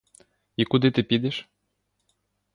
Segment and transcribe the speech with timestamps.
[0.55, 1.49] І куди ти підеш?